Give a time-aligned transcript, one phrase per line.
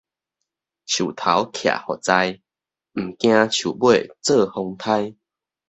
[0.87, 2.41] 樹頭徛予在，
[2.95, 5.13] 毋驚樹尾做風颱